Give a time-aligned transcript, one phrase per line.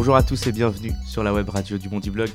[0.00, 2.30] Bonjour à tous et bienvenue sur la web radio du Bondi Blog.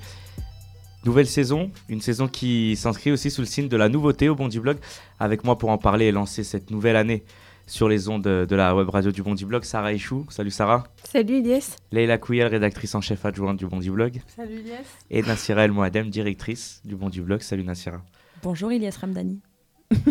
[1.03, 4.59] Nouvelle saison, une saison qui s'inscrit aussi sous le signe de la nouveauté au Bondi
[4.59, 4.77] Blog.
[5.19, 7.23] Avec moi pour en parler et lancer cette nouvelle année
[7.65, 10.27] sur les ondes de, la web radio du Bondi Blog, Sarah Ichou.
[10.29, 10.83] Salut Sarah.
[11.11, 11.77] Salut Ilyes.
[11.91, 14.21] Leila Kouyel, rédactrice en chef adjointe du Bondi Blog.
[14.27, 14.85] Salut Ilyes.
[15.09, 17.41] Et Nassira El Moadem, directrice du Bondi Blog.
[17.41, 18.03] Salut Nassira.
[18.43, 19.39] Bonjour Ilyes Ramdani.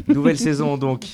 [0.08, 1.06] Nouvelle saison donc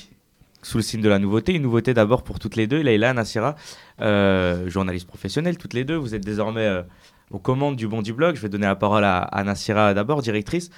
[0.61, 1.53] sous le signe de la nouveauté.
[1.53, 3.55] Une nouveauté d'abord pour toutes les deux, Leila, Nassira,
[4.01, 5.95] euh, journaliste professionnelle, toutes les deux.
[5.95, 6.83] Vous êtes désormais euh,
[7.31, 8.35] aux commandes du Bondi Blog.
[8.35, 10.69] Je vais donner la parole à, à Nassira d'abord, directrice.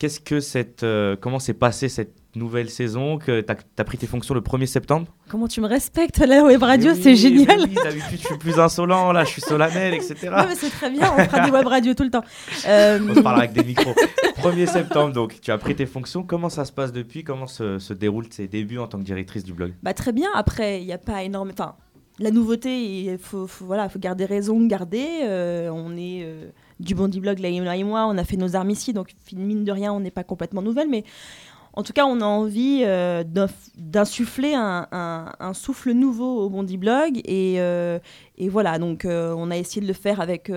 [0.00, 4.06] Qu'est-ce que cette, euh, comment s'est passée cette nouvelle saison que tu as, pris tes
[4.06, 5.08] fonctions le 1er septembre?
[5.28, 7.64] Comment tu me respectes la web radio, c'est génial.
[7.64, 10.16] Oui, d'habitude je suis plus insolent, là je suis solennel, etc.
[10.34, 12.24] Non, mais c'est très bien, on fera des web radios tout le temps.
[12.66, 12.98] Euh...
[13.10, 13.92] On se parlera avec des micros.
[14.38, 16.22] 1er septembre, donc tu as pris tes fonctions.
[16.22, 17.22] Comment ça se passe depuis?
[17.22, 19.74] Comment se, se déroulent tes débuts en tant que directrice du blog?
[19.82, 21.52] Bah, Très bien, après il n'y a pas énormément...
[21.52, 21.74] Enfin,
[22.18, 25.20] la nouveauté, il faut, voilà, faut garder raison, garder.
[25.24, 26.22] Euh, on est
[26.80, 29.72] du Bondi Blog, là et moi, on a fait nos armes ici, donc mine de
[29.72, 31.04] rien, on n'est pas complètement nouvelle, mais
[31.74, 33.24] en tout cas, on a envie euh,
[33.76, 37.20] d'insuffler un, souffle nouveau au Bondi Blog.
[37.24, 37.56] Et,
[38.36, 40.50] et voilà, donc on a essayé de le faire avec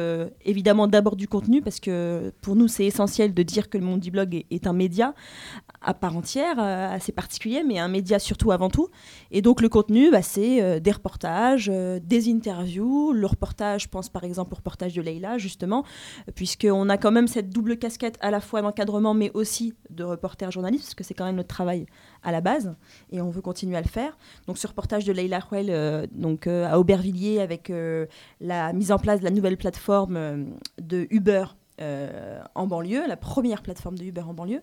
[0.45, 4.11] évidemment d'abord du contenu, parce que pour nous, c'est essentiel de dire que le Bondi
[4.11, 5.13] Blog est, un média
[5.83, 8.89] à part entière, euh, assez particulier, mais un média surtout avant tout.
[9.31, 13.11] Et donc le contenu, bah, c'est euh, des reportages, euh, des interviews.
[13.13, 15.83] Le reportage, je pense par exemple au reportage de Leïla, justement,
[16.35, 20.51] puisqu'on a quand même cette double casquette à la fois d'encadrement, mais aussi de reporter
[20.51, 21.85] journaliste, parce que c'est quand même notre travail
[22.23, 22.75] à la base,
[23.11, 24.17] et on veut continuer à le faire.
[24.47, 27.71] Donc ce reportage de Leïla Huel, donc, à Aubervilliers, avec
[28.39, 30.47] la mise en place de la nouvelle plateforme
[30.81, 31.45] de Uber
[31.81, 34.61] euh, en banlieue, la première plateforme de Uber en banlieue.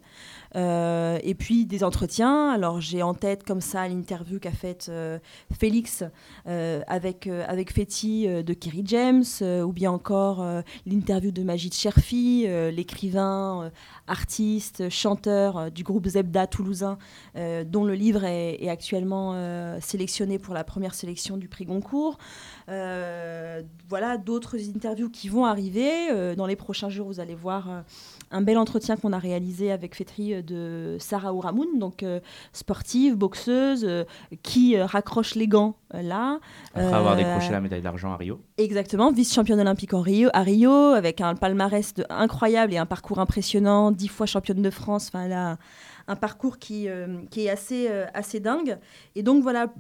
[0.55, 2.51] Euh, et puis des entretiens.
[2.51, 5.19] Alors j'ai en tête comme ça l'interview qu'a faite euh,
[5.53, 6.05] Félix
[6.47, 10.45] avec, avec de Kerry James, ou bien encore
[10.87, 13.71] l'interview de Majid Cherfi, l'écrivain,
[14.07, 16.99] artiste, chanteur du groupe Zebda toulousain,
[17.35, 19.35] dont le livre est actuellement
[19.81, 22.19] sélectionné pour la première sélection du prix Goncourt.
[22.67, 27.81] voilà d'autres interviews qui vont arriver dans les prochains jours vous allez voir euh,
[28.31, 32.21] un bel entretien qu'on a réalisé avec Fétri euh, de Sarah Ouramoun, donc euh,
[32.53, 33.87] sportive, boxeuse,
[34.43, 36.41] qui raccroche les gants là.
[36.75, 38.41] Après avoir décroché la médaille d'argent à Rio.
[38.59, 43.91] Exactement, vice-championne olympique en Rio, à Rio, avec un palmarès incroyable et un parcours impressionnant,
[43.91, 45.09] dix fois championne de France.
[45.09, 45.57] Enfin, a
[46.09, 46.89] un parcours qui,
[47.31, 48.79] qui est assez, assez dingue.
[49.15, 49.73] Et donc voilà,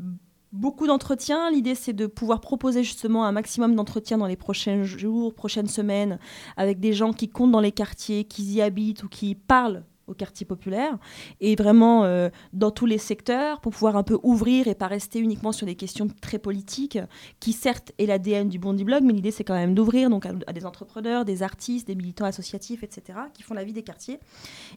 [0.53, 1.51] beaucoup d'entretiens.
[1.51, 6.19] L'idée, c'est de pouvoir proposer justement un maximum d'entretiens dans les prochains jours, prochaines semaines,
[6.57, 10.15] avec des gens qui comptent dans les quartiers, qui y habitent ou qui parlent au
[10.15, 10.99] quartier populaire,
[11.41, 15.21] et vraiment euh, dans tous les secteurs, pour pouvoir un peu ouvrir et pas rester
[15.21, 16.99] uniquement sur des questions très politiques,
[17.39, 20.53] qui certes est l'ADN du Bondi Blog, mais l'idée c'est quand même d'ouvrir donc à,
[20.53, 24.19] des entrepreneurs, des artistes, des militants associatifs, etc., qui font la vie des quartiers.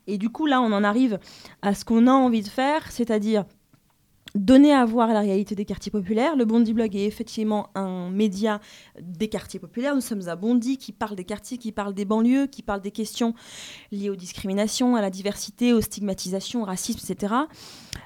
[0.06, 1.20] Et du coup, là, on en arrive
[1.64, 3.46] à ce qu'on a envie de faire, c'est-à-dire
[4.36, 6.36] donner à voir la réalité des quartiers populaires.
[6.36, 8.60] Le Bondi Blog est effectivement un média
[9.02, 9.96] des quartiers populaires.
[9.96, 12.92] Nous sommes à Bondy qui parle des quartiers, qui parle des banlieues, qui parle des
[12.92, 13.34] questions
[13.92, 17.34] liées aux discriminations, à la diversité, aux stigmatisations, au racisme, etc.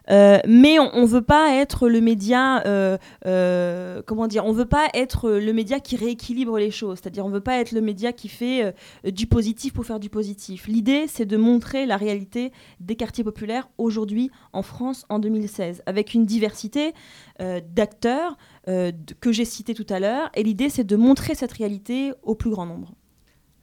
[0.10, 4.66] Euh, mais on ne veut pas être le média, euh, euh, comment dire, on veut
[4.66, 7.00] pas être le média qui rééquilibre les choses.
[7.02, 8.74] C'est-à-dire, on veut pas être le média qui fait
[9.06, 10.68] du positif pour faire du positif.
[10.68, 16.14] L'idée, c'est de montrer la réalité des quartiers populaires aujourd'hui en France en 2016, avec
[16.14, 16.94] une diversité
[17.40, 20.30] d'acteurs que j'ai cités tout à l'heure.
[20.34, 22.96] Et l'idée, c'est de montrer cette réalité au plus grand nombre.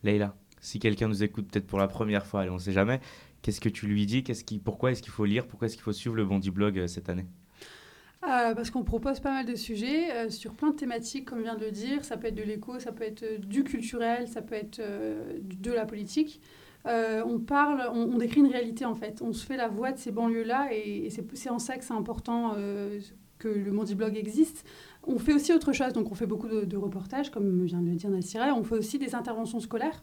[0.02, 3.00] Leïla, si quelqu'un nous écoute peut-être pour la première fois, on ne sait jamais,
[3.44, 5.82] Qu'est-ce que tu lui dis Qu'est-ce qui, Pourquoi est-ce qu'il faut lire Pourquoi est-ce qu'il
[5.82, 7.26] faut suivre le Bondi Blog euh, cette année?
[8.22, 11.54] Euh, parce qu'on propose pas mal de sujets euh, sur plein de thématiques, comme vient
[11.54, 12.06] de le dire.
[12.06, 15.84] Ça peut être de l'éco, ça peut être du culturel, ça peut être de la
[15.84, 16.40] politique.
[16.86, 19.22] On parle, on, décrit une réalité en fait.
[19.22, 22.56] On se fait la voix de ces banlieues-là et, c'est en ça que c'est important
[23.38, 24.66] que le Bondi Blog existe.
[25.06, 27.88] On fait aussi autre chose, donc on fait beaucoup de, de reportages, comme vient de
[27.88, 28.54] le dire Nassira.
[28.54, 30.02] On fait aussi des interventions scolaires.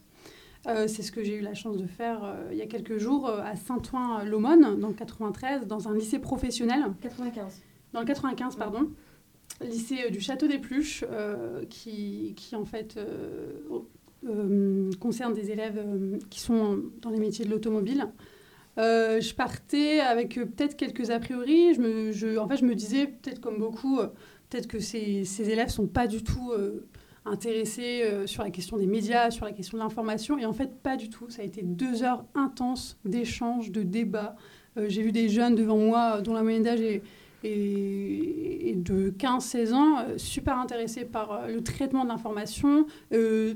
[0.68, 2.98] Euh, c'est ce que j'ai eu la chance de faire euh, il y a quelques
[2.98, 6.84] jours euh, à Saint-Ouen-l'Aumône, dans le 93, dans un lycée professionnel.
[7.02, 7.62] 95.
[7.94, 8.92] Dans le 95, pardon.
[9.60, 11.04] Lycée du Château des Pluches,
[11.70, 12.98] qui, qui, en fait
[15.00, 15.84] concerne des élèves
[16.30, 18.08] qui sont dans les métiers de l'automobile.
[18.78, 21.72] je partais avec peut-être quelques a priori.
[22.38, 23.98] En fait, je me disais, peut-être comme beaucoup,
[24.50, 26.52] peut-être que ces, élèves ne sont pas du tout
[27.26, 30.38] intéressé euh, sur la question des médias, sur la question de l'information.
[30.38, 31.30] Et en fait, pas du tout.
[31.30, 34.36] Ça a été deux heures intenses d'échanges, de débats.
[34.78, 37.04] Euh, j'ai vu des jeunes devant moi dont la moyenne d'âge est,
[37.44, 42.86] et, de 15-16 ans, super intéressés par le traitement de l'information,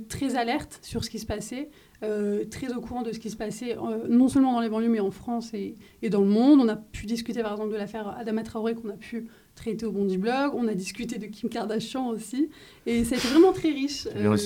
[0.09, 1.69] très alerte sur ce qui se passait.
[2.01, 3.77] très au courant de ce qui se passait,
[4.09, 6.59] non seulement dans les banlieues, mais en France et, et, dans le monde.
[6.61, 9.91] On a pu discuter par exemple de l'affaire Adama Traoré qu'on a pu traité au
[9.91, 10.51] Bondi Blog.
[10.53, 12.49] On a discuté de Kim Kardashian aussi.
[12.85, 14.07] Et ça a été vraiment très riche.
[14.15, 14.37] Euh,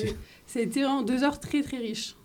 [0.46, 2.16] ça a été deux heures très très riches.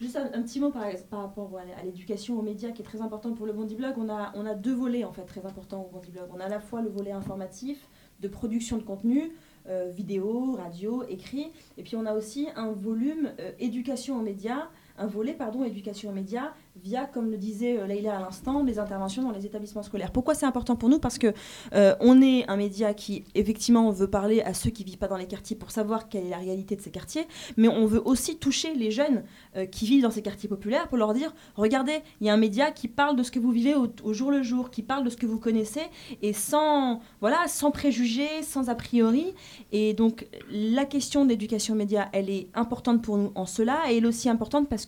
[0.00, 3.46] Juste un, petit mot par, rapport à l'éducation aux médias qui est très important pour
[3.46, 3.94] le Bondi Blog.
[3.96, 6.28] On a, on a deux volets en fait très importants au Bondi Blog.
[6.32, 7.88] On a à la fois le volet informatif,
[8.20, 9.32] de production de contenu,
[9.66, 11.50] euh, vidéo, radio, écrit.
[11.78, 14.68] Et puis on a aussi un volume euh, éducation aux médias
[14.98, 16.52] un volet pardon, éducation aux médias
[16.82, 20.12] via, comme le disait euh, Leïla à l'instant, les interventions dans les établissements scolaires.
[20.12, 20.98] Pourquoi c'est important pour nous?
[20.98, 21.32] Parce que
[21.74, 25.16] euh, on est un média qui, effectivement, veut parler à ceux qui vivent pas dans
[25.16, 28.36] les quartiers pour savoir quelle est la réalité de ces quartiers, mais on veut aussi
[28.38, 29.24] toucher les jeunes
[29.56, 32.38] euh, qui vivent dans ces quartiers populaires pour leur dire, regardez, il y a un
[32.38, 35.10] média qui parle de ce que vous vivez au, jour le jour, qui parle de
[35.10, 35.82] ce que vous connaissez,
[36.22, 39.34] et sans, voilà, sans préjugés, sans a priori.
[39.72, 43.96] Et donc, la question d'éducation aux médias, elle est importante pour nous en cela, et
[43.96, 44.86] elle est aussi importante parce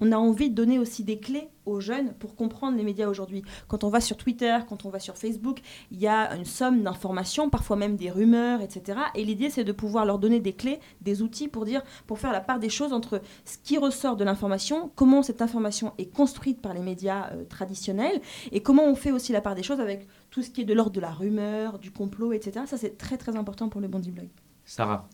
[0.00, 3.42] on a envie de donner aussi des clés aux jeunes pour comprendre les médias aujourd'hui.
[3.68, 5.60] Quand on va sur Twitter, quand on va sur Facebook,
[5.90, 8.98] il y a une somme d'informations, parfois même des rumeurs, etc.
[9.14, 12.32] Et l'idée, c'est de pouvoir leur donner des clés, des outils pour dire, pour faire
[12.32, 16.60] la part des choses entre ce qui ressort de l'information, comment cette information est construite
[16.60, 18.20] par les médias euh, traditionnels,
[18.50, 20.74] et comment on fait aussi la part des choses avec tout ce qui est de
[20.74, 22.64] l'ordre de la rumeur, du complot, etc.
[22.66, 24.28] Ça, c'est très très important pour le Bondi Blog.
[24.64, 25.08] Sarah,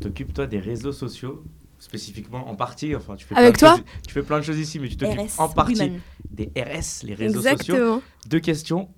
[0.00, 1.44] t'occupes-toi des réseaux sociaux
[1.84, 2.96] spécifiquement en partie.
[2.96, 4.96] Enfin, tu fais Avec plein toi de Tu fais plein de choses ici, mais tu
[4.96, 5.92] t'occupes en partie
[6.30, 8.02] des RS, les réseaux sociaux.
[8.26, 8.88] Deux questions.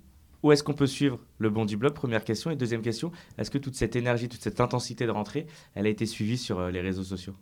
[0.43, 1.93] Où est-ce qu'on peut suivre le bon du blog?
[1.93, 2.51] Première question.
[2.51, 5.89] Et deuxième question, est-ce que toute cette énergie, toute cette intensité de rentrée, elle a
[5.89, 7.33] été suivie sur euh, les réseaux sociaux?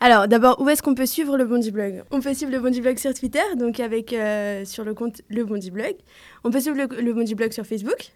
[0.00, 2.04] Alors, d'abord, où est-ce qu'on peut suivre le Bondi Blog?
[2.12, 5.44] On peut suivre le Bondi Blog sur Twitter, donc avec euh, sur le compte le
[5.44, 5.96] Bondi Blog.
[6.44, 8.12] On peut suivre le, le Bondi Blog sur Facebook,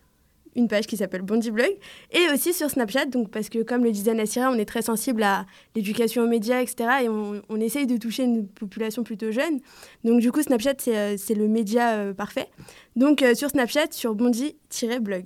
[0.54, 1.70] une page qui s'appelle Bondi Blog,
[2.10, 5.22] et aussi sur Snapchat, donc parce que comme le disait Nassira, on est très sensible
[5.22, 6.88] à l'éducation aux médias, etc.
[7.04, 9.60] Et on, on, essaye de toucher une population plutôt jeune.
[10.04, 12.48] Donc du coup, Snapchat, c'est euh, le média euh, parfait.
[12.96, 15.24] Donc euh, sur Snapchat, sur Bondi-blog.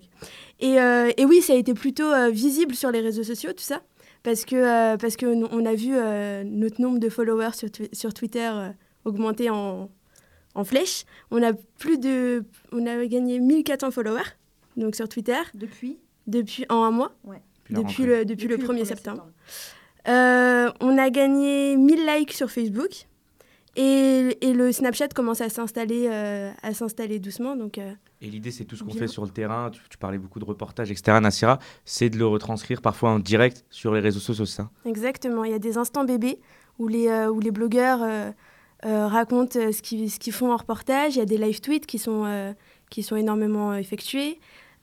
[0.61, 0.77] Et,
[1.19, 3.83] et, oui, ça a été plutôt visible sur les réseaux sociaux, tout ça,
[4.23, 5.91] parce que que on a vu
[6.47, 8.51] notre nombre de followers sur, sur Twitter
[9.05, 9.91] augmenter en,
[10.55, 11.05] en flèche.
[11.31, 14.37] On a plus de, on a gagné 1400 followers
[14.77, 15.39] donc sur Twitter.
[15.55, 17.43] Depuis Depuis en un mois ouais.
[17.71, 19.27] Depuis, le, depuis, le 1er septembre.
[20.09, 23.07] Euh, on a gagné 1000 likes sur Facebook.
[23.79, 27.57] Et, et le Snapchat commence à s'installer euh, à s'installer doucement.
[27.57, 27.93] Donc, euh,
[28.23, 29.71] et l'idée, c'est tout ce qu'on fait sur le terrain.
[29.71, 31.19] Tu, parlais beaucoup de reportages, etc.
[31.21, 34.71] Nassira, c'est de le retranscrire parfois en direct sur les réseaux sociaux, ça?
[34.87, 35.45] Exactement.
[35.45, 36.41] Il y a des instants bébés
[36.79, 38.01] où les, où les blogueurs
[38.83, 41.17] racontent ce qu'ils ce qu'ils font en reportage.
[41.17, 42.55] Il y a des live tweets qui sont,
[42.89, 44.39] qui sont énormément effectués.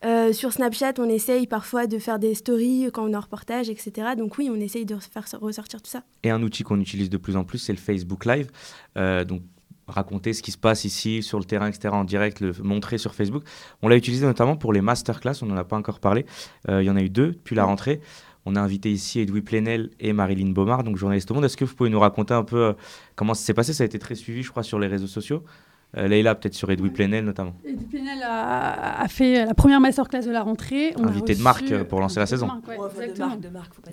[0.06, 3.70] Euh, sur Snapchat, on essaye parfois de faire des stories quand on est en reportage,
[3.70, 4.10] etc.
[4.18, 6.04] Donc oui, on essaye de faire ressortir tout ça.
[6.24, 8.50] Et un outil qu'on utilise de plus en plus, c'est le Facebook Live.
[8.98, 9.42] Euh, donc
[9.88, 11.90] raconter ce qui se passe ici sur le terrain, etc.
[11.94, 13.44] en direct, le montrer sur Facebook.
[13.82, 16.26] On l'a utilisé notamment pour les masterclass, on n'en a pas encore parlé.
[16.70, 18.02] Euh, il y en a eu deux depuis la rentrée.
[18.46, 21.46] On a invité ici Edoui Plenel et Marilyn Baumard, donc journaliste au Monde.
[21.46, 22.76] Est-ce que vous pouvez nous raconter un peu
[23.16, 23.72] comment ça s'est passé?
[23.72, 25.44] Ça a été très suivi, je crois, sur les réseaux sociaux.
[25.96, 27.54] Euh, Leïla, peut-être sur Edoui Plenel notamment.
[27.64, 30.94] Edoui Plenel a, fait la première masterclass de la rentrée.
[30.98, 32.50] On Invité de marque euh, pour lancer la saison.
[32.96, 33.36] exactement.
[33.36, 33.92] de marque, de faut pas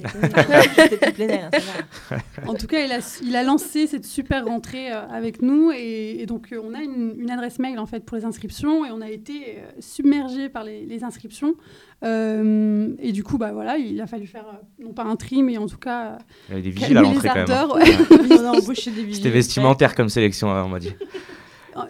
[2.47, 6.25] en tout cas, il a, il a, lancé cette super rentrée euh, avec nous et,
[6.27, 9.59] donc on a une, adresse mail en fait pour les inscriptions et on a été
[9.79, 11.55] submergé par les, inscriptions.
[12.03, 14.47] et du coup, bah voilà, il a fallu faire
[14.83, 16.17] non pas un tri, mais en tout cas.
[16.49, 18.61] Il y avait des vigiles à l'entrée quand même.
[19.13, 20.95] C'était vestimentaire comme sélection, on m'a dit.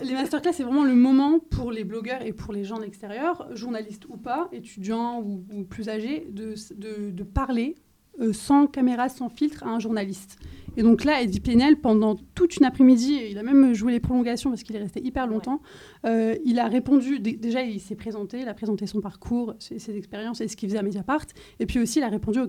[0.03, 3.49] Les masterclass, c'est vraiment le moment pour les blogueurs et pour les gens de l'extérieur,
[3.55, 7.77] journalistes ou pas, étudiants ou, plus âgés, de, parler
[8.21, 10.39] euh, sans caméra, sans filtre à un journaliste.
[10.77, 14.51] Et donc là, Eddie Plenel, pendant toute une après-midi, il a même joué les prolongations
[14.51, 15.61] parce qu'il est resté hyper longtemps,
[16.05, 19.97] euh, il a répondu, déjà il s'est présenté, il a présenté son parcours, ses, ses
[19.97, 21.27] expériences et ce qu'il faisait à Mediapart,
[21.59, 22.47] et puis aussi il a répondu aux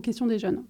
[0.00, 0.64] questions des jeunes.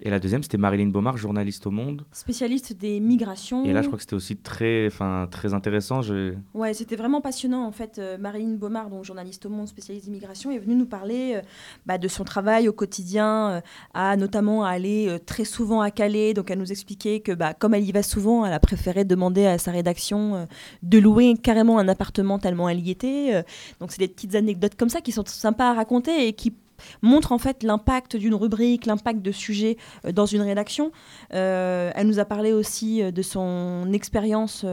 [0.00, 2.04] Et la deuxième, c'était Marilyn Baumard, journaliste au Monde.
[2.12, 3.64] Spécialiste des migrations.
[3.64, 4.90] Et là, je crois que c'était aussi très,
[5.30, 6.02] très intéressant.
[6.02, 6.34] Je...
[6.52, 7.64] Ouais, c'était vraiment passionnant.
[7.64, 10.86] En fait, euh, Marilyn Baumard, donc journaliste au Monde, spécialiste des migrations, est venue nous
[10.86, 11.40] parler euh,
[11.86, 13.60] bah, de son travail au quotidien, euh,
[13.94, 16.34] à notamment à aller très souvent à Calais.
[16.34, 19.46] Donc, à nous expliquer que, bah, comme elle y va souvent, elle a préféré demander
[19.46, 20.46] à sa rédaction
[20.82, 23.44] de louer carrément un appartement tellement elle y était.
[23.80, 26.52] donc, c'est des petites anecdotes comme ça qui sont sympas à raconter et qui
[27.02, 30.92] montre en fait l'impact d'une rubrique, l'impact de sujets euh, dans une rédaction.
[31.34, 34.64] Euh, elle nous a parlé aussi euh, de son expérience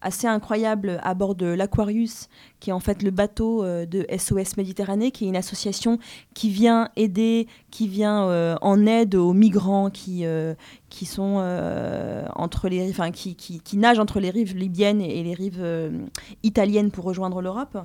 [0.00, 2.28] assez incroyable à bord de l'Aquarius,
[2.60, 5.98] qui est en fait le bateau de SOS Méditerranée, qui est une association
[6.34, 10.24] qui vient aider, qui vient en aide aux migrants qui,
[10.92, 11.42] qui sont
[12.36, 15.64] entre les, enfin, qui, qui, qui, nagent entre les rives libyennes et les rives
[16.42, 17.78] italiennes pour rejoindre l'Europe.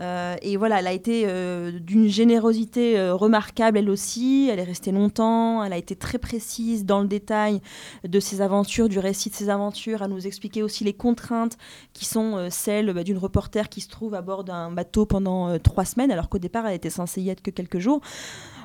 [0.00, 4.48] Euh, et voilà, elle a été euh, d'une générosité euh, remarquable elle aussi.
[4.50, 5.62] Elle est restée longtemps.
[5.62, 7.60] Elle a été très précise dans le détail
[8.06, 10.02] de ses aventures, du récit de ses aventures.
[10.02, 11.56] à nous expliquer aussi les contraintes
[11.92, 15.84] qui sont celles bah, d'une reporter qui se trouve à bord d'un bateau pendant trois
[15.84, 18.00] semaines, alors qu'au départ elle était censée y être que quelques jours.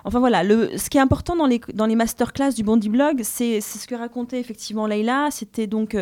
[0.07, 3.59] Enfin voilà, ce qui est important dans les, dans les masterclass du Bondi Blog, c'est
[3.59, 5.97] ce que racontait effectivement Leïla, c'était donc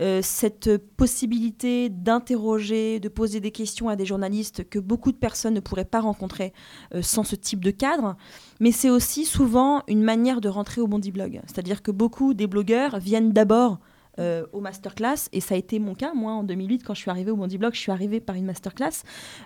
[0.00, 5.54] euh, cette possibilité d'interroger, de poser des questions à des journalistes que beaucoup de personnes
[5.54, 6.52] ne pourraient pas rencontrer
[6.96, 8.16] euh, sans ce type de cadre.
[8.58, 11.40] Mais c'est aussi souvent une manière de rentrer au Bondi Blog.
[11.46, 13.78] C'est-à-dire que beaucoup des blogueurs viennent d'abord
[14.18, 17.10] euh, aux masterclass, et ça a été mon cas, moi en 2008, quand je suis
[17.10, 19.02] arrivée au Bondi Blog, je suis arrivée par une masterclass,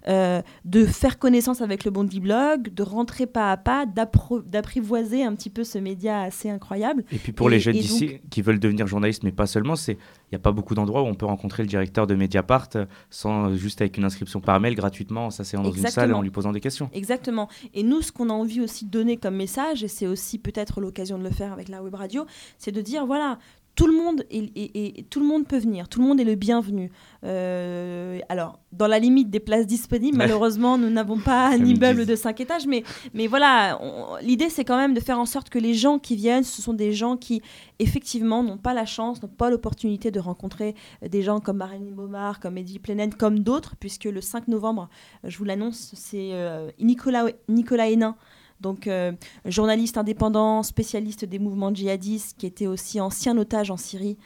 [0.09, 5.35] euh, de faire connaissance avec le Bondi Blog, de rentrer pas à pas, d'apprivoiser un
[5.35, 7.05] petit peu ce média assez incroyable.
[7.13, 9.99] Et puis pour les jeunes d'ici qui veulent devenir journalistes, mais pas seulement, c'est
[10.31, 12.69] il n'y a pas beaucoup d'endroits où on peut rencontrer le directeur de Mediapart
[13.09, 16.31] sans juste avec une inscription par mail gratuitement en s'asseyant dans une salle en lui
[16.31, 16.91] posant des questions.
[16.93, 17.49] Exactement.
[17.73, 20.83] Et nous, ce qu'on a envie aussi de donner comme message, et c'est aussi peut-être
[20.83, 22.27] l'occasion de le faire avec la web radio,
[22.59, 23.39] c'est de dire voilà,
[23.79, 26.91] tout le monde est, tout le monde peut venir, tout le monde est le bienvenu.
[27.23, 32.17] Euh, alors, dans la limite des places disponibles, malheureusement, nous n'avons pas un immeuble de
[32.17, 32.83] 5 étages, mais,
[33.15, 33.81] mais voilà,
[34.21, 36.75] l'idée c'est quand même de faire en sorte que les gens qui viennent, ce sont
[36.75, 37.41] des gens qui
[37.79, 40.75] effectivement n'ont pas la chance, n'ont pas l'opportunité de rencontrer
[41.09, 44.89] des gens comme Marilyn Baumard, comme Eddie Plenel, comme d'autres, puisque le 5 novembre,
[45.23, 48.17] je vous l'annonce, c'est euh, Nicolas, Nicolas Hénin
[48.61, 49.13] donc euh,
[49.45, 54.19] journaliste indépendant, spécialiste des mouvements djihadistes, qui était aussi ancien otage en Syrie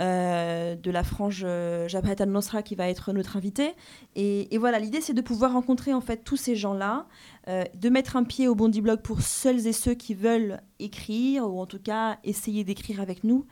[0.00, 3.72] euh, de la frange euh, Jabhat al-Nosra, qui va être notre invité.
[4.16, 7.06] Et, voilà, l'idée c'est de pouvoir rencontrer en fait tous ces gens-là,
[7.46, 11.60] de mettre un pied au Bondi Blog pour seuls et ceux qui veulent écrire ou
[11.60, 13.44] en tout cas essayer d'écrire avec nous.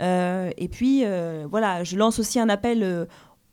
[0.00, 1.04] et puis
[1.48, 3.06] voilà, je lance aussi un appel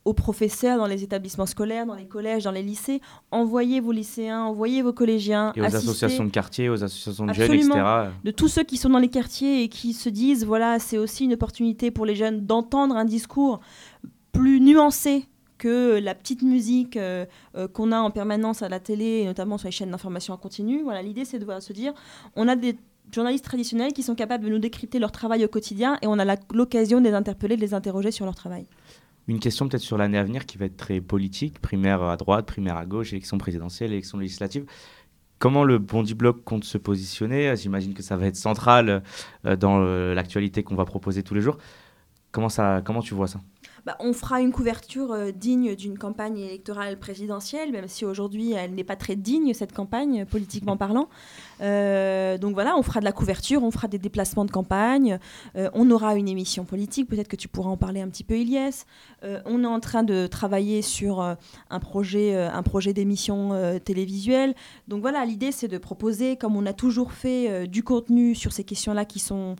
[0.05, 3.01] aux professeurs dans les établissements scolaires, dans les collèges, dans les lycées.
[3.31, 5.53] Envoyez vos lycéens, envoyez vos collégiens.
[5.55, 7.71] Et aux associations de quartier, aux associations de jeunes, etc.
[8.23, 11.25] De tous ceux qui sont dans les quartiers et qui se disent, voilà, c'est aussi
[11.25, 13.59] une opportunité pour les jeunes d'entendre un discours
[14.31, 19.21] plus nuancé que la petite musique euh, euh, qu'on a en permanence à la télé,
[19.21, 20.83] et notamment sur les chaînes d'information en continu.
[20.83, 21.93] Voilà, l'idée, c'est de se dire,
[22.35, 22.75] on a des
[23.13, 26.35] journalistes traditionnels qui sont capables de nous décrypter leur travail au quotidien et on a
[26.53, 28.65] l'occasion de les interpeller, de les interroger sur leur travail.
[29.27, 32.45] Une question peut-être sur l'année à venir qui va être très politique, primaire à droite,
[32.45, 34.65] primaire à gauche, élection présidentielle, élection législative.
[35.39, 37.55] Comment le Bondi Bloc compte se positionner?
[37.55, 39.03] J'imagine que ça va être central
[39.45, 41.57] euh, dans euh, l'actualité qu'on va proposer tous les jours.
[42.31, 43.41] Comment, ça, comment tu vois ça?
[43.85, 48.73] Bah, on fera une couverture euh, digne d'une campagne électorale présidentielle, même si aujourd'hui elle
[48.73, 51.09] n'est pas très digne, cette campagne, politiquement parlant.
[51.63, 55.19] Euh, donc voilà, on fera de la couverture, on fera des déplacements de campagne,
[55.55, 58.37] euh, on aura une émission politique, peut-être que tu pourras en parler un petit peu,
[58.37, 58.85] Ilyes.
[59.45, 64.53] on est en train de travailler sur un projet, un projet d'émission télévisuelle.
[64.87, 68.63] Donc voilà, l'idée c'est de proposer, comme on a toujours fait, du contenu sur ces
[68.63, 69.55] questions-là qui sont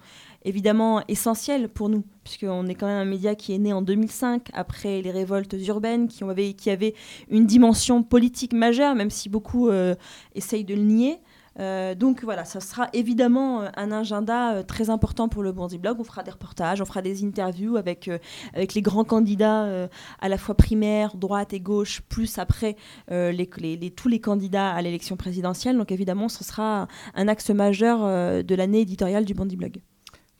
[0.45, 4.49] évidemment essentiel pour nous, puisqu'on est quand même un média qui est né en 2005,
[4.53, 6.93] après les révoltes urbaines, qui, avaient, qui avait
[7.29, 9.95] une dimension politique majeure, même si beaucoup euh,
[10.35, 11.19] essayent de le nier.
[11.59, 15.97] Euh, donc voilà, ça sera évidemment euh, un agenda très important pour le Bondi Blog.
[15.99, 18.09] On fera des reportages, on fera des interviews avec,
[18.53, 19.87] avec les grands candidats
[20.19, 22.75] à la fois primaire, droite et gauche, plus après
[23.09, 25.77] les, tous les candidats à l'élection présidentielle.
[25.77, 27.99] Donc évidemment, ce sera un axe majeur
[28.43, 29.81] de l'année éditoriale du Bondi Blog.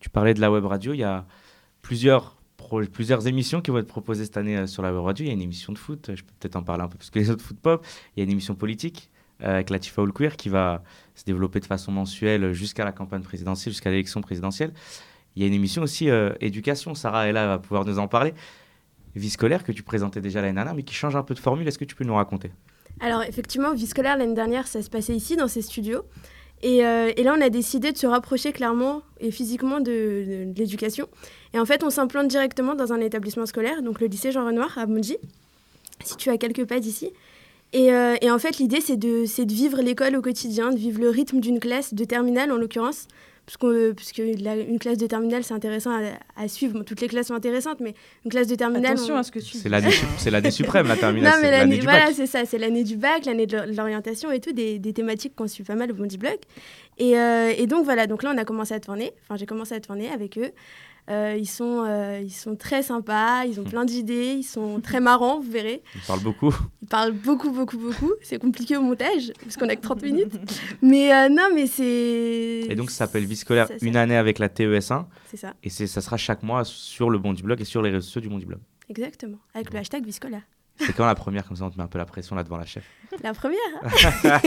[0.03, 1.25] Tu parlais de la web radio, il y a
[1.81, 2.35] plusieurs,
[2.91, 5.23] plusieurs émissions qui vont être proposées cette année euh, sur la web radio.
[5.23, 7.09] Il y a une émission de foot, je peux peut-être en parler un peu plus
[7.09, 7.85] que les autres foot pop.
[8.15, 9.11] Il y a une émission politique
[9.41, 10.83] euh, avec Latifa Queer qui va
[11.15, 14.73] se développer de façon mensuelle jusqu'à la campagne présidentielle, jusqu'à l'élection présidentielle.
[15.35, 16.95] Il y a une émission aussi euh, éducation.
[16.95, 18.33] Sarah est là, elle va pouvoir nous en parler.
[19.15, 21.67] Vie scolaire que tu présentais déjà l'année dernière, mais qui change un peu de formule.
[21.67, 22.51] Est-ce que tu peux nous raconter?
[22.99, 26.03] Alors effectivement, Vie scolaire l'année dernière, ça se passait ici dans ces studios.
[26.63, 31.09] Euh, et, là, on a décidé de se rapprocher clairement et physiquement de, l'éducation.
[31.53, 34.77] Et en fait, on s'implante directement dans un établissement scolaire, donc le lycée Jean Renoir
[34.77, 35.17] à Moudji,
[36.03, 37.11] si tu as quelques pas d'ici.
[37.75, 41.09] Euh, et, en fait, l'idée, c'est de, de vivre l'école au quotidien, de vivre le
[41.09, 43.07] rythme d'une classe, de terminale en l'occurrence,
[43.45, 45.91] parce, que parce que une classe de terminale, c'est intéressant
[46.35, 46.83] à, suivre.
[46.83, 47.93] toutes les classes sont intéressantes, mais
[48.25, 48.93] une classe de terminale.
[48.93, 51.33] Attention à ce que tu C'est l'année, c'est l'année suprême, la terminale.
[51.33, 52.45] Non, mais l'année, voilà, c'est ça.
[52.45, 55.75] C'est l'année du bac, l'année de l'orientation et tout, des, des thématiques qu'on suit pas
[55.75, 56.37] mal au Bondi Blog.
[56.99, 58.07] Et, euh, et, donc, voilà.
[58.07, 59.11] Donc là, on a commencé à tourner.
[59.23, 60.51] Enfin, j'ai commencé à tourner avec eux.
[61.09, 63.69] Euh, ils, sont, euh, ils sont très sympas, ils ont hmm.
[63.69, 65.81] plein d'idées, ils sont très marrants, vous verrez.
[65.95, 66.55] Ils parlent beaucoup.
[66.81, 68.11] Ils parlent beaucoup, beaucoup, beaucoup.
[68.21, 70.33] C'est compliqué au montage, parce qu'on a que 30 minutes.
[70.81, 72.67] Mais euh, non, mais c'est...
[72.69, 75.05] Et donc ça s'appelle Vie scolaire, une année avec la TES1.
[75.29, 75.53] C'est ça.
[75.61, 78.21] Et ça sera chaque mois sur le bon du blog et sur les réseaux sociaux
[78.21, 78.59] du bon du blog.
[78.89, 80.43] Exactement, avec le hashtag Vie scolaire.
[80.77, 82.57] C'est quand la première Comme ça, on te met un peu la pression là devant
[82.57, 82.83] la chef.
[83.21, 83.59] La première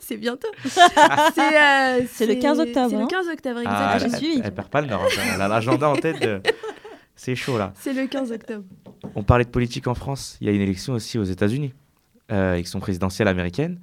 [0.00, 0.48] C'est bientôt.
[0.66, 2.90] Euh, c'est le 15 octobre.
[2.90, 4.32] C'est le 15 octobre, ah, exactement.
[4.34, 5.02] elle, elle, perd pas le nord.
[5.02, 5.22] Hein.
[5.34, 6.22] Elle a l'agenda en tête.
[7.16, 7.72] C'est chaud là.
[7.74, 8.64] C'est le 15 octobre.
[9.16, 10.36] On parlait de politique en France.
[10.40, 11.74] Il y a une élection aussi aux États-Unis,
[12.30, 13.80] euh, élection présidentielle américaine,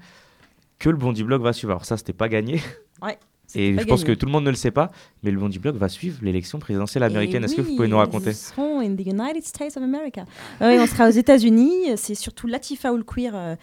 [0.80, 1.72] que le Bondi Blog va suivre.
[1.72, 2.62] Alors ça, c'était pas gagné.
[3.02, 3.18] Ouais.
[3.56, 4.92] Et je pense que tout le monde ne le sait pas,
[5.24, 7.44] mais le Bondi Blog va suivre l'élection présidentielle américaine.
[7.44, 10.26] Est-ce que vous pouvez nous raconter serons in the United States of America.
[10.62, 11.98] oui, on sera aux États-Unis.
[11.98, 13.56] C'est surtout Latifa Oulquir euh,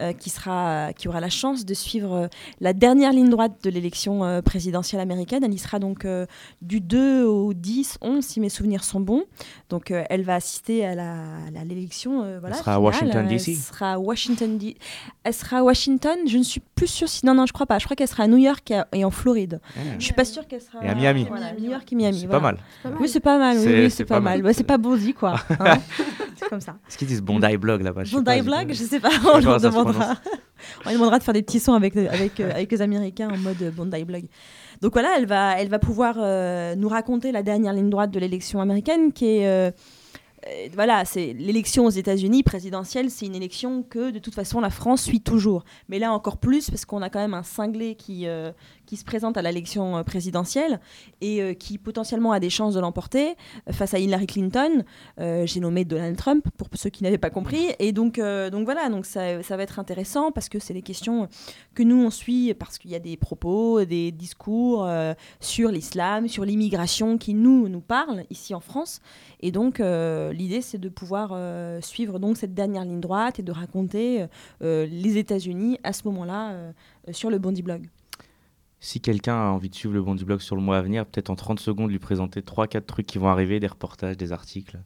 [0.00, 2.28] euh, qui, sera, qui aura la chance de suivre euh,
[2.60, 5.44] la dernière ligne droite de l'élection présidentielle américaine.
[5.44, 6.06] Elle y sera donc
[6.62, 9.24] du 2 au 10, 11, si mes souvenirs sont bons.
[9.68, 12.38] Donc elle va assister à l'élection.
[12.40, 13.52] voilà, elle sera à Washington, D.C.
[13.52, 14.58] Elle sera à Washington,
[15.24, 16.18] elle sera à Washington.
[16.26, 17.24] Je ne suis plus sûre si.
[17.24, 17.78] Non, non, je crois pas.
[17.78, 19.39] Je crois qu'elle sera à New York et en Floride.
[19.48, 20.84] Je Je suis pas sûre qu'elle sera.
[20.84, 21.26] Et à Miami.
[21.58, 22.20] New York et Miami.
[22.20, 22.58] C'est pas mal.
[22.98, 23.56] Oui, c'est pas mal.
[23.58, 24.54] Oui, c'est pas, mal.
[24.54, 25.36] c'est pas Bondy, quoi.
[25.60, 25.78] Hein.
[26.36, 26.76] c'est comme ça.
[26.88, 28.02] Est-ce qu'ils disent Bondi Blog là-bas?
[28.10, 29.10] Bondi Blog, je sais pas.
[29.34, 30.16] On leur demandera.
[30.86, 33.72] On demandera de faire des petits sons avec, avec, euh, avec les Américains en mode
[33.74, 34.24] Bondi Blog.
[34.80, 38.18] Donc voilà, elle va, elle va pouvoir euh, nous raconter la dernière ligne droite de
[38.18, 39.74] l'élection américaine qui est.
[40.46, 44.70] Euh, voilà, c'est l'élection aux États-Unis présidentielle, c'est une élection que de toute façon la
[44.70, 45.64] France suit toujours.
[45.88, 48.52] Mais là encore plus parce qu'on a quand même un cinglé qui, euh,
[48.86, 50.80] qui se présente à l'élection euh, présidentielle
[51.20, 53.34] et qui potentiellement a des chances de l'emporter
[53.70, 54.84] face à Hillary Clinton.
[55.18, 57.68] J'ai nommé Donald Trump pour ceux qui n'avaient pas compris.
[57.78, 61.28] Et donc, donc voilà, donc ça, ça, va être intéressant parce que c'est des questions
[61.74, 64.88] que nous on suit parce qu'il y a des propos, des discours
[65.40, 69.00] sur l'islam, sur l'immigration qui nous nous parlent ici en France.
[69.40, 69.80] Et donc,
[70.32, 74.26] l'idée, c'est de pouvoir euh, suivre donc cette dernière ligne droite et de raconter
[74.62, 76.72] euh, les États-Unis à ce moment-là
[77.12, 77.88] sur le Bondi Blog.
[78.82, 81.28] Si quelqu'un a envie de suivre le Bondi Blog sur le mois à venir, peut-être
[81.28, 84.78] en 30 secondes lui présenter 3-4 trucs qui vont arriver, des reportages, des articles,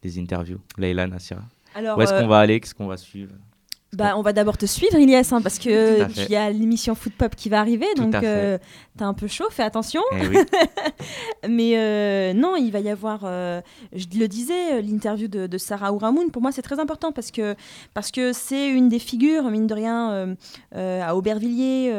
[0.00, 0.60] des interviews.
[0.78, 1.42] Leïla, Nassira.
[1.74, 2.60] Alors, Où est-ce qu'on va aller?
[2.60, 3.34] Qu'est-ce qu'on va suivre?
[3.94, 7.12] Bah, on va d'abord te suivre, Ilias, hein, parce que il y a l'émission Foot
[7.12, 8.56] Pop qui va arriver, donc euh,
[8.96, 10.00] t'es un peu chaud, fais attention.
[10.12, 13.60] Eh Mais euh, non, il va y avoir, euh,
[13.94, 16.30] je le disais, l'interview de, Sarah Ouramoun.
[16.30, 17.54] Pour moi, c'est très important parce que
[17.92, 20.36] parce que c'est une des figures, mine de rien,
[20.74, 21.92] à Aubervilliers.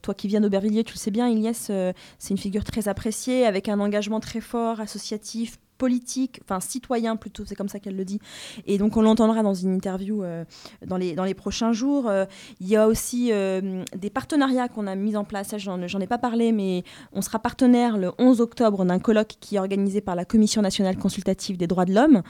[0.00, 1.70] toi qui viens d'Aubervilliers, tu le sais bien, Ilias,
[2.18, 7.44] c'est une figure très appréciée, avec un engagement très fort, associatif, politique, enfin citoyen plutôt,
[7.44, 8.20] c'est comme ça qu'elle le dit.
[8.66, 10.44] Et donc on l'entendra dans une interview euh,
[10.86, 12.08] dans, les, prochains jours.
[12.08, 12.24] Euh,
[12.60, 16.18] il y a aussi euh, des partenariats qu'on a mis en place, j'en ai pas
[16.18, 20.24] parlé, mais on sera partenaire le 11 octobre d'un colloque qui est organisé par la
[20.24, 22.22] Commission nationale consultative des droits de l'homme,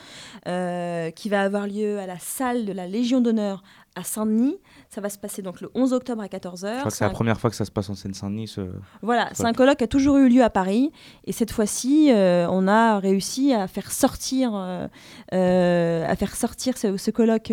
[1.15, 3.63] qui va avoir lieu à la salle de la Légion d'honneur
[3.97, 4.59] à Saint-Denis.
[4.91, 6.75] Ça va se passer donc le 11 octobre à 14h.
[6.75, 8.55] Je crois que c'est la première fois que ça se passe en Seine-Saint-Denis.
[9.03, 10.93] Voilà, c'est un colloque qui a toujours eu lieu à Paris.
[11.25, 14.87] Et cette fois-ci, euh, on a réussi à faire sortir, euh,
[15.33, 17.53] euh, à faire sortir ce, colloque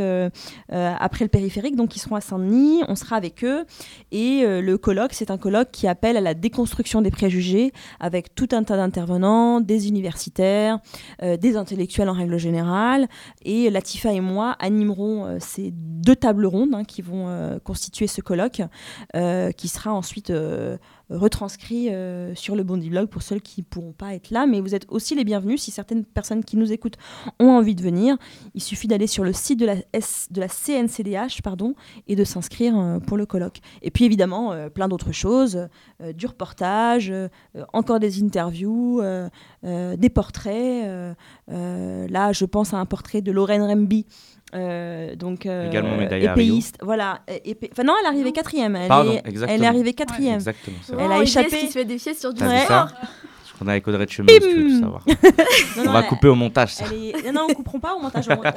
[0.70, 1.76] après le périphérique.
[1.76, 3.66] Donc, ils seront à Saint-Denis, on sera avec eux.
[4.12, 8.50] Et le colloque, c'est un colloque qui appelle à la déconstruction des préjugés avec tout
[8.52, 10.80] un tas d'intervenants, des universitaires,
[11.22, 13.08] des intellectuels en règle générale.
[13.44, 18.22] Et Latifa et moi animerons ces deux tables rondes hein, qui vont euh, constituer ce
[18.22, 18.62] colloque,
[19.16, 20.78] euh, qui sera ensuite euh,
[21.10, 21.90] retranscrit
[22.36, 24.48] sur le Bondi Blog pour ceux qui ne pourront pas être là.
[24.48, 26.98] Mais vous êtes aussi les bienvenus si certaines personnes qui nous écoutent
[27.40, 28.18] ont envie de venir.
[28.56, 31.76] Il suffit d'aller sur le site de la, CNCDH pardon,
[32.08, 33.60] et de s'inscrire pour le colloque.
[33.84, 35.68] Et puis évidemment, plein d'autres choses,
[36.16, 37.14] du reportage,
[37.74, 39.02] encore des interviews,
[39.62, 41.16] des portraits.
[41.48, 44.08] là, je pense à un portrait de Lorraine Remby.
[44.56, 47.22] Euh, donc euh, également médaille épéiste, voilà.
[47.72, 48.76] Enfin non, elle est arrivée quatrième.
[48.76, 50.36] Elle, est, elle est arrivée quatrième.
[50.36, 51.58] exactement, elle a échappé.
[51.58, 52.44] Qui se fait défier sur du
[53.62, 55.06] on a avec Audrey de chemin, si tu veux savoir.
[55.78, 56.86] on va couper au montage ça.
[56.94, 57.32] Est...
[57.32, 58.26] Non, on couperont pas au montage.
[58.30, 58.56] On, garde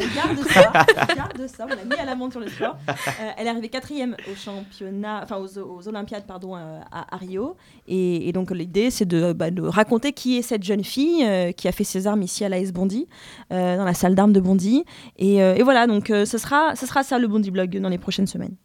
[0.48, 0.72] ça.
[1.10, 1.64] on garde ça.
[1.64, 2.76] On l'a mis à la montre sur le sport.
[2.88, 7.56] Euh, elle est arrivée quatrième au championnat, enfin aux, aux, Olympiades pardon euh, à, Rio.
[7.86, 11.52] Et, et donc l'idée c'est de, bah, de, raconter qui est cette jeune fille euh,
[11.52, 13.06] qui a fait ses armes ici à l'AS Bondy,
[13.50, 14.84] dans la salle d'armes de Bondy.
[15.18, 18.26] Et, et, voilà donc ce sera, ce sera ça le Bondy blog dans les prochaines
[18.26, 18.56] semaines.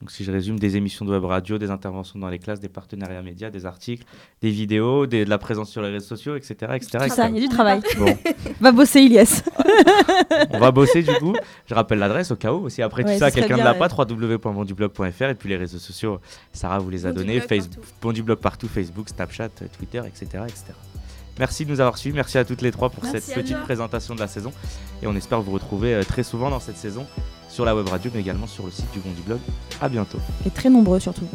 [0.00, 2.68] Donc si je résume, des émissions de web radio, des interventions dans les classes, des
[2.68, 4.04] partenariats médias, des articles,
[4.40, 6.54] des vidéos, des- de la présence sur les réseaux sociaux, etc.
[6.76, 7.80] etc., ça, il y a du travail.
[7.98, 8.16] Bon,
[8.60, 9.42] Va bosser, Ilias.
[10.50, 11.34] on va bosser du coup.
[11.66, 12.68] Je rappelle l'adresse au cas où.
[12.68, 16.20] Si après Ouais, tout ça, quelqu'un ne l'a pas, www.bondublog.fr et puis les réseaux sociaux,
[16.52, 17.40] Sarah vous les a donnés.
[17.40, 17.96] Bondublog Facebook, partout.
[18.02, 20.64] Bondublog partout, Facebook, Snapchat, Twitter, etc., etc.
[21.40, 22.14] Merci de nous avoir suivis.
[22.16, 23.64] Merci à toutes les trois pour Merci cette petite toi.
[23.64, 24.52] présentation de la saison.
[25.02, 27.06] Et on espère vous retrouver euh, très souvent dans cette saison
[27.58, 29.40] sur la web radio, mais également sur le site du Bon du Blog.
[29.80, 30.18] À bientôt.
[30.46, 31.26] Et très nombreux surtout.